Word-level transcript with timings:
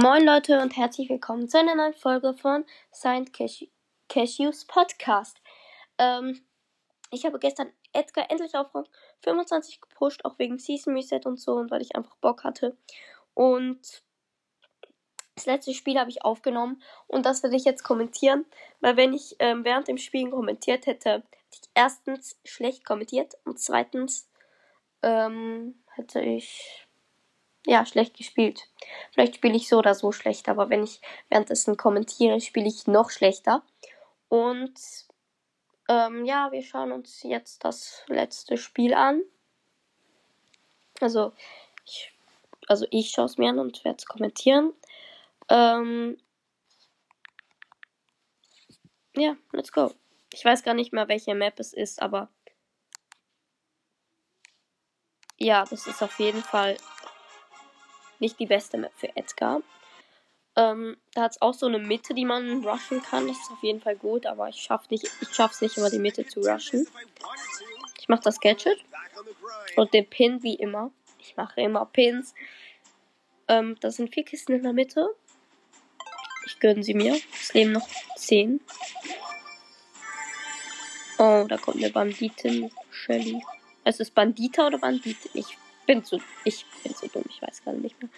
Moin 0.00 0.24
Leute 0.24 0.62
und 0.62 0.76
herzlich 0.76 1.08
willkommen 1.08 1.48
zu 1.48 1.58
einer 1.58 1.74
neuen 1.74 1.92
Folge 1.92 2.32
von 2.32 2.64
Saint 2.92 3.32
Cashews 4.08 4.64
Podcast. 4.66 5.40
Ähm, 5.98 6.40
ich 7.10 7.26
habe 7.26 7.40
gestern 7.40 7.72
Edgar 7.92 8.30
endlich 8.30 8.54
auf 8.54 8.72
Rang 8.76 8.86
25 9.24 9.80
gepusht, 9.80 10.24
auch 10.24 10.38
wegen 10.38 10.60
Season 10.60 10.94
Reset 10.94 11.22
und 11.24 11.40
so 11.40 11.54
und 11.54 11.72
weil 11.72 11.82
ich 11.82 11.96
einfach 11.96 12.14
Bock 12.18 12.44
hatte. 12.44 12.76
Und 13.34 14.04
das 15.34 15.46
letzte 15.46 15.74
Spiel 15.74 15.98
habe 15.98 16.10
ich 16.10 16.24
aufgenommen 16.24 16.80
und 17.08 17.26
das 17.26 17.42
werde 17.42 17.56
ich 17.56 17.64
jetzt 17.64 17.82
kommentieren, 17.82 18.46
weil 18.78 18.96
wenn 18.96 19.12
ich 19.12 19.34
ähm, 19.40 19.64
während 19.64 19.88
dem 19.88 19.98
Spielen 19.98 20.30
kommentiert 20.30 20.86
hätte, 20.86 21.10
hätte 21.10 21.24
ich 21.50 21.70
erstens 21.74 22.38
schlecht 22.44 22.84
kommentiert 22.84 23.34
und 23.44 23.58
zweitens 23.58 24.30
ähm, 25.02 25.82
hätte 25.96 26.20
ich 26.20 26.87
ja, 27.68 27.84
schlecht 27.84 28.16
gespielt. 28.16 28.66
Vielleicht 29.12 29.34
spiele 29.36 29.54
ich 29.54 29.68
so 29.68 29.76
oder 29.76 29.94
so 29.94 30.10
schlecht, 30.10 30.48
aber 30.48 30.70
wenn 30.70 30.82
ich 30.82 31.02
währenddessen 31.28 31.76
kommentiere, 31.76 32.40
spiele 32.40 32.66
ich 32.66 32.86
noch 32.86 33.10
schlechter. 33.10 33.62
Und 34.30 34.80
ähm, 35.86 36.24
ja, 36.24 36.50
wir 36.50 36.62
schauen 36.62 36.92
uns 36.92 37.22
jetzt 37.24 37.64
das 37.66 38.04
letzte 38.06 38.56
Spiel 38.56 38.94
an. 38.94 39.20
Also 41.02 41.34
ich, 41.84 42.10
also 42.68 42.86
ich 42.90 43.10
schaue 43.10 43.26
es 43.26 43.36
mir 43.36 43.50
an 43.50 43.58
und 43.58 43.84
werde 43.84 43.98
es 43.98 44.06
kommentieren. 44.06 44.72
Ähm, 45.50 46.16
ja, 49.14 49.36
let's 49.52 49.72
go. 49.72 49.92
Ich 50.32 50.42
weiß 50.42 50.62
gar 50.62 50.74
nicht 50.74 50.94
mehr, 50.94 51.08
welche 51.08 51.34
Map 51.34 51.60
es 51.60 51.74
ist, 51.74 52.00
aber 52.00 52.30
ja, 55.36 55.66
das 55.66 55.86
ist 55.86 56.02
auf 56.02 56.18
jeden 56.18 56.42
Fall 56.42 56.78
nicht 58.20 58.38
die 58.38 58.46
beste 58.46 58.78
Map 58.78 58.92
für 58.96 59.14
Edgar. 59.16 59.62
Ähm, 60.56 60.96
da 61.14 61.22
hat 61.22 61.32
es 61.32 61.42
auch 61.42 61.54
so 61.54 61.66
eine 61.66 61.78
Mitte, 61.78 62.14
die 62.14 62.24
man 62.24 62.64
rushen 62.64 63.02
kann. 63.02 63.28
Das 63.28 63.38
ist 63.38 63.50
auf 63.50 63.62
jeden 63.62 63.80
Fall 63.80 63.96
gut, 63.96 64.26
aber 64.26 64.48
ich 64.48 64.56
schaffe 64.56 64.86
nicht, 64.90 65.04
nicht 65.60 65.76
immer 65.76 65.90
die 65.90 66.00
Mitte 66.00 66.26
zu 66.26 66.40
rushen. 66.40 66.88
Ich 68.00 68.08
mache 68.08 68.22
das 68.22 68.40
Gadget 68.40 68.78
und 69.76 69.94
den 69.94 70.08
Pin 70.08 70.42
wie 70.42 70.54
immer. 70.54 70.90
Ich 71.20 71.36
mache 71.36 71.60
immer 71.60 71.86
Pins. 71.86 72.34
Ähm, 73.46 73.76
das 73.80 73.96
sind 73.96 74.12
vier 74.12 74.24
Kisten 74.24 74.54
in 74.54 74.62
der 74.62 74.72
Mitte. 74.72 75.14
Ich 76.46 76.58
gönne 76.58 76.82
sie 76.82 76.94
mir. 76.94 77.16
Es 77.40 77.52
leben 77.54 77.72
noch 77.72 77.88
zehn. 78.16 78.60
Oh, 81.18 81.44
da 81.48 81.56
kommt 81.56 81.76
eine 81.76 81.90
Banditin, 81.90 82.70
Shelly. 82.90 83.44
Es 83.84 84.00
ist 84.00 84.14
Bandita 84.14 84.66
oder 84.66 84.78
Banditin? 84.78 85.30
Ich 85.34 85.58
bin 85.88 86.04
zu, 86.04 86.20
ich 86.44 86.66
bin 86.84 86.94
zu 86.94 87.08
dumm, 87.08 87.24
ich 87.30 87.40
weiß 87.40 87.64
gerade 87.64 87.78
nicht 87.78 88.00
mehr. 88.00 88.10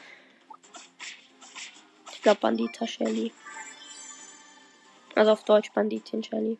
Ich 2.12 2.20
glaube 2.20 2.40
Bandita 2.40 2.86
Shelly. 2.86 3.32
Also 5.14 5.30
auf 5.30 5.44
Deutsch 5.44 5.70
Banditin 5.72 6.22
Shelly. 6.22 6.58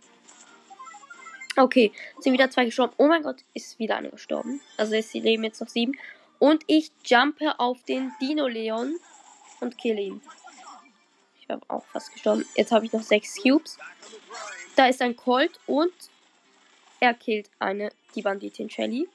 Okay, 1.57 1.93
sind 2.21 2.33
wieder 2.33 2.49
zwei 2.49 2.65
gestorben. 2.65 2.95
Oh 2.97 3.09
mein 3.09 3.25
Gott, 3.25 3.45
ist 3.55 3.79
wieder 3.81 3.97
eine 3.97 4.11
gestorben. 4.11 4.61
Also 4.77 4.95
ist 4.95 5.13
die 5.13 5.21
leben 5.21 5.43
jetzt 5.43 5.61
noch 5.61 5.69
sieben. 5.69 5.99
Und 6.39 6.63
ich 6.69 6.93
jumpe 7.05 7.59
auf 7.59 7.83
den 7.83 8.13
Dino 8.21 8.47
Leon 8.47 8.95
und 9.61 9.77
kill 9.77 9.99
ihn. 9.99 10.23
Ich 11.41 11.49
bin 11.49 11.61
auch 11.67 11.85
fast 11.87 12.13
gestorben. 12.13 12.47
Jetzt 12.55 12.71
habe 12.71 12.87
ich 12.87 12.93
noch 12.93 13.03
sechs 13.03 13.35
Cubes. 13.43 13.79
Da 14.77 14.87
ist 14.87 15.03
ein 15.03 15.17
Colt 15.17 15.59
und 15.67 15.93
er 17.01 17.15
killt 17.15 17.51
eine, 17.59 17.91
die 18.15 18.23
Banditin 18.23 18.71
Shelly. 18.71 19.09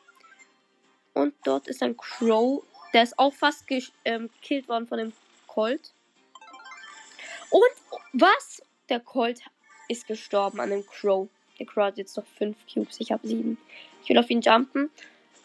Und 1.15 1.33
dort 1.45 1.67
ist 1.67 1.81
ein 1.81 1.97
Crow. 1.97 2.63
Der 2.93 3.03
ist 3.03 3.17
auch 3.17 3.33
fast 3.33 3.65
ähm, 4.03 4.29
gekillt 4.41 4.67
worden 4.67 4.85
von 4.85 4.97
dem 4.99 5.13
Colt. 5.47 5.91
Und 7.49 7.63
was? 8.13 8.61
Der 8.89 8.99
Colt 8.99 9.41
ist 9.87 10.07
gestorben 10.07 10.59
an 10.59 10.69
dem 10.69 10.85
Crow. 10.85 11.27
Der 11.57 11.65
Crow 11.65 11.85
hat 11.85 11.97
jetzt 11.97 12.17
noch 12.17 12.25
5 12.37 12.57
Cubes. 12.71 12.99
Ich 12.99 13.11
habe 13.11 13.25
7. 13.25 13.57
Ich 14.03 14.09
will 14.09 14.17
auf 14.17 14.29
ihn 14.29 14.41
jumpen. 14.41 14.91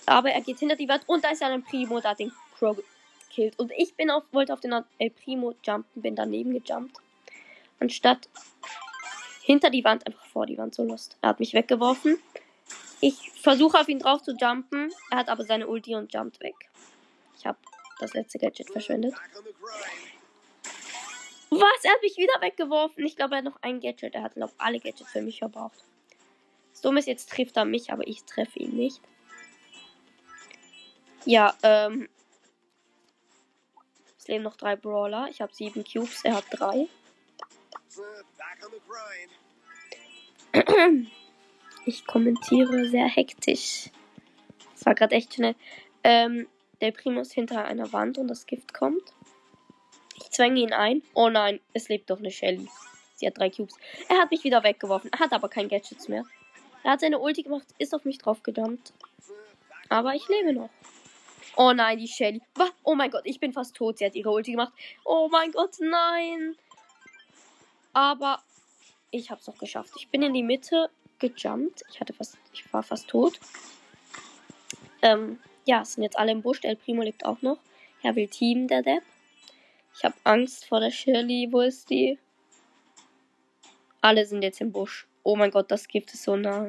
Aber 0.07 0.31
er 0.31 0.41
geht 0.41 0.59
hinter 0.59 0.75
die 0.75 0.89
Wand. 0.89 1.05
Und 1.07 1.25
da 1.25 1.31
ist 1.31 1.43
ein 1.43 1.63
Primo. 1.63 2.01
Da 2.01 2.11
hat 2.11 2.19
den 2.19 2.33
Crow 2.59 2.77
gekillt. 3.29 3.57
Und 3.59 3.71
ich 3.77 3.95
bin 3.95 4.11
auf, 4.11 4.25
wollte 4.33 4.53
auf 4.53 4.61
den 4.61 4.75
El 4.99 5.11
Primo 5.11 5.55
jumpen. 5.63 6.03
Bin 6.03 6.17
daneben 6.17 6.53
gejumpt. 6.53 6.97
Anstatt 7.79 8.29
hinter 9.43 9.71
die 9.71 9.85
Wand, 9.85 10.05
einfach 10.07 10.27
vor 10.27 10.47
die 10.47 10.59
Wand. 10.59 10.75
So 10.75 10.83
lust. 10.83 11.17
Er 11.23 11.31
hat 11.31 11.39
mich 11.39 11.55
weggeworfen. 11.55 12.19
Ich 13.01 13.31
versuche 13.33 13.79
auf 13.79 13.89
ihn 13.89 13.99
drauf 13.99 14.23
zu 14.23 14.37
jumpen. 14.37 14.93
Er 15.11 15.19
hat 15.19 15.29
aber 15.29 15.45
seine 15.45 15.67
Ulti 15.67 15.95
und 15.95 16.13
jumpt 16.13 16.41
weg. 16.41 16.55
Ich 17.39 17.47
habe 17.47 17.59
das 17.99 18.13
letzte 18.13 18.39
Gadget 18.39 18.71
verschwendet. 18.71 19.15
Was? 21.51 21.85
Er 21.85 21.93
hat 21.93 22.03
mich 22.03 22.17
wieder 22.17 22.41
weggeworfen. 22.41 23.05
Ich 23.07 23.17
glaube, 23.17 23.35
er 23.35 23.39
hat 23.39 23.45
noch 23.45 23.63
ein 23.63 23.81
Gadget. 23.81 24.15
Er 24.15 24.23
hat, 24.23 24.35
glaube 24.35 24.53
alle 24.59 24.79
Gadgets 24.79 25.11
für 25.11 25.23
mich 25.23 25.39
verbraucht. 25.39 25.83
Das 26.73 26.83
Dumme 26.83 27.01
ist, 27.01 27.07
jetzt 27.07 27.31
trifft 27.31 27.57
er 27.57 27.65
mich, 27.65 27.91
aber 27.93 28.07
ich 28.07 28.25
treffe 28.25 28.59
ihn 28.59 28.77
nicht. 28.77 29.01
Ja, 31.25 31.55
ähm. 31.63 32.09
Es 34.19 34.29
leben 34.29 34.45
noch 34.45 34.57
drei 34.57 34.77
Brawler. 34.77 35.29
Ich 35.31 35.41
habe 35.41 35.55
sieben 35.55 35.85
Cubes, 35.85 36.25
er 36.25 36.37
hat 36.37 36.45
drei. 36.51 36.87
Ich 41.91 42.07
kommentiere 42.07 42.89
sehr 42.89 43.09
hektisch. 43.09 43.91
Das 44.75 44.87
war 44.87 44.95
gerade 44.95 45.17
echt 45.17 45.35
schnell. 45.35 45.57
Ähm, 46.05 46.47
der 46.81 46.93
Primo 46.93 47.21
ist 47.23 47.33
hinter 47.33 47.65
einer 47.65 47.93
Wand 47.93 48.17
und 48.17 48.29
das 48.29 48.47
Gift 48.47 48.73
kommt. 48.73 49.03
Ich 50.15 50.31
zwänge 50.31 50.61
ihn 50.61 50.73
ein. 50.73 51.03
Oh 51.15 51.31
nein, 51.31 51.59
es 51.73 51.89
lebt 51.89 52.09
doch 52.09 52.21
eine 52.21 52.31
Shelly. 52.31 52.69
Sie 53.17 53.27
hat 53.27 53.37
drei 53.37 53.51
Cubes. 53.51 53.75
Er 54.09 54.19
hat 54.19 54.31
mich 54.31 54.45
wieder 54.45 54.63
weggeworfen. 54.63 55.11
Er 55.13 55.19
hat 55.19 55.33
aber 55.33 55.49
kein 55.49 55.69
Gadgets 55.69 56.07
mehr. 56.07 56.23
Er 56.85 56.93
hat 56.93 57.01
seine 57.01 57.19
Ulti 57.19 57.43
gemacht, 57.43 57.67
ist 57.79 57.93
auf 57.93 58.05
mich 58.05 58.19
draufgedammt. 58.19 58.93
Aber 59.89 60.15
ich 60.15 60.29
lebe 60.29 60.53
noch. 60.53 60.71
Oh 61.57 61.73
nein, 61.73 61.99
die 61.99 62.07
Shelly. 62.07 62.41
Was? 62.55 62.71
Oh 62.85 62.95
mein 62.95 63.11
Gott, 63.11 63.23
ich 63.25 63.41
bin 63.41 63.53
fast 63.53 63.75
tot. 63.75 63.99
Sie 63.99 64.07
hat 64.07 64.15
ihre 64.15 64.31
Ulti 64.31 64.53
gemacht. 64.53 64.73
Oh 65.05 65.29
mein 65.29 65.51
Gott, 65.51 65.75
nein. 65.81 66.55
Aber 67.93 68.41
ich 69.11 69.33
hab's 69.33 69.49
noch 69.49 69.59
geschafft. 69.59 69.95
Ich 69.97 70.07
bin 70.07 70.23
in 70.23 70.35
die 70.35 70.45
Mitte 70.45 70.89
gejumpt. 71.21 71.83
Ich 71.91 72.01
hatte 72.01 72.13
fast, 72.13 72.37
ich 72.53 72.73
war 72.73 72.83
fast 72.83 73.09
tot. 73.09 73.39
Ähm, 75.03 75.39
ja, 75.65 75.83
es 75.83 75.95
sind 75.95 76.03
jetzt 76.03 76.19
alle 76.19 76.33
im 76.33 76.43
Busch. 76.43 76.61
El 76.63 76.77
Primo 76.77 77.03
lebt 77.03 77.25
auch 77.25 77.41
noch. 77.43 77.59
Er 78.03 78.17
will 78.17 78.29
Team, 78.29 78.67
der 78.67 78.83
Depp. 78.83 79.03
Ich 79.95 80.05
habe 80.05 80.15
Angst 80.25 80.67
vor 80.67 80.81
der 80.81 80.91
Shirley. 80.91 81.49
Wo 81.51 81.61
ist 81.61 81.91
die? 81.91 82.19
Alle 84.01 84.25
sind 84.25 84.43
jetzt 84.43 84.61
im 84.61 84.73
Busch. 84.73 85.07
Oh 85.23 85.37
mein 85.37 85.51
Gott, 85.51 85.71
das 85.71 85.87
Gift 85.87 86.15
ist 86.15 86.23
so 86.23 86.37
nah. 86.37 86.69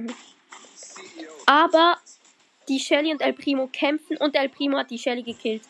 Aber 1.45 1.97
die 2.67 2.79
Shelly 2.79 3.11
und 3.11 3.21
El 3.21 3.33
Primo 3.33 3.67
kämpfen 3.67 4.17
und 4.17 4.35
El 4.35 4.49
Primo 4.49 4.77
hat 4.77 4.91
die 4.91 4.97
Shelly 4.97 5.23
gekillt. 5.23 5.63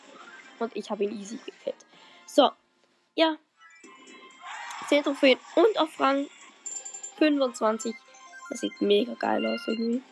Und 0.58 0.76
ich 0.76 0.90
habe 0.90 1.04
ihn 1.04 1.18
easy 1.20 1.36
gekillt. 1.36 1.76
So, 2.26 2.50
ja. 3.14 3.36
10 4.88 5.04
Trophäen 5.04 5.38
und 5.54 5.78
auf 5.78 5.98
Rang 6.00 6.26
25 7.18 7.94
das 8.52 8.60
sieht 8.60 8.82
mega 8.82 9.14
geil 9.14 9.46
aus 9.46 9.66
irgendwie. 9.66 10.02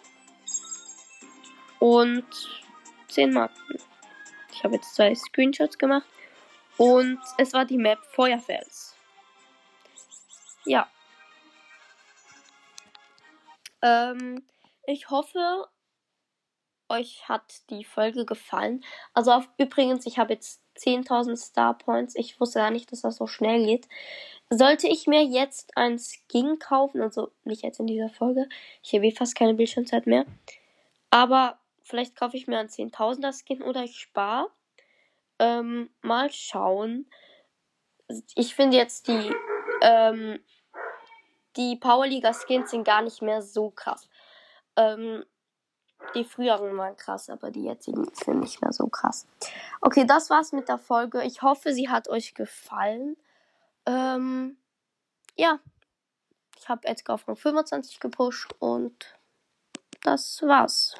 Und 1.79 2.25
10 3.09 3.33
Marken. 3.33 3.79
Ich 4.53 4.65
habe 4.65 4.77
jetzt 4.77 4.95
zwei 4.95 5.15
Screenshots 5.15 5.77
gemacht. 5.77 6.07
Und 6.79 7.21
es 7.37 7.53
war 7.53 7.67
die 7.67 7.77
Map 7.77 7.99
Feuerfels. 8.13 8.97
Ja. 10.65 10.89
Ähm, 13.83 14.47
ich 14.87 15.11
hoffe, 15.11 15.69
euch 16.89 17.29
hat 17.29 17.69
die 17.69 17.85
Folge 17.85 18.25
gefallen. 18.25 18.83
Also 19.13 19.33
auf, 19.33 19.49
übrigens, 19.59 20.07
ich 20.07 20.19
habe 20.19 20.33
jetzt 20.33 20.63
10.000 20.81 21.37
Star 21.37 21.77
Points. 21.77 22.15
Ich 22.17 22.41
wusste 22.41 22.61
ja 22.61 22.71
nicht, 22.71 22.91
dass 22.93 23.03
das 23.03 23.17
so 23.17 23.27
schnell 23.27 23.65
geht. 23.65 23.89
Sollte 24.49 24.89
ich 24.89 25.07
mir 25.07 25.23
jetzt 25.23 25.77
ein 25.77 25.99
Skin 25.99 26.59
kaufen, 26.59 27.03
also 27.03 27.31
nicht 27.45 27.63
jetzt 27.63 27.79
in 27.79 27.87
dieser 27.87 28.09
Folge, 28.09 28.49
ich 28.83 28.93
habe 28.95 29.07
eh 29.07 29.13
fast 29.13 29.37
keine 29.37 29.55
Bildschirmzeit 29.55 30.07
mehr, 30.07 30.25
aber 31.11 31.59
vielleicht 31.83 32.17
kaufe 32.17 32.37
ich 32.37 32.47
mir 32.47 32.59
ein 32.59 32.69
10.000er 32.69 33.33
Skin 33.33 33.63
oder 33.63 33.85
ich 33.85 33.97
spare. 33.97 34.49
Ähm, 35.39 35.91
mal 36.03 36.31
schauen. 36.33 37.07
Ich 38.35 38.55
finde 38.55 38.77
jetzt 38.77 39.09
die, 39.09 39.33
ähm, 39.83 40.41
die 41.57 41.77
Powerliga 41.77 42.33
Skins 42.35 42.71
sind 42.71 42.85
gar 42.85 43.03
nicht 43.03 43.23
mehr 43.23 43.43
so 43.43 43.71
krass. 43.71 44.09
Ähm, 44.77 45.25
die 46.15 46.25
früheren 46.25 46.77
waren 46.77 46.97
krass, 46.97 47.31
aber 47.31 47.51
die 47.51 47.65
jetzigen 47.65 48.09
sind 48.15 48.41
nicht 48.41 48.63
mehr 48.63 48.73
so 48.73 48.87
krass. 48.87 49.27
Okay, 49.81 50.05
das 50.05 50.31
war's 50.31 50.53
mit 50.53 50.69
der 50.69 50.79
Folge. 50.79 51.23
Ich 51.23 51.43
hoffe, 51.43 51.73
sie 51.73 51.89
hat 51.89 52.09
euch 52.09 52.35
gefallen. 52.35 53.17
Ähm, 53.87 54.57
ja. 55.37 55.59
Ich 56.59 56.69
habe 56.69 56.87
Edgar 56.87 57.15
auf 57.15 57.27
Rang 57.27 57.37
25 57.37 58.01
gepusht 58.01 58.55
und 58.59 59.19
das 60.03 60.43
war's. 60.43 60.95